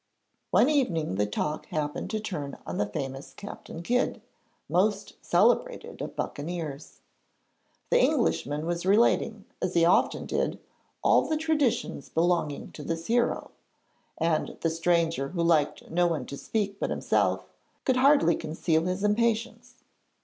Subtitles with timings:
[0.49, 4.19] One evening the talk happened to turn on the famous Captain Kidd,
[4.67, 7.01] most celebrated of buccaneers.
[7.91, 10.57] The Englishman was relating, as he often did,
[11.03, 13.51] all the traditions belonging to this hero,
[14.17, 17.45] and the stranger who liked no one to speak but himself,
[17.85, 19.83] could hardly conceal his impatience.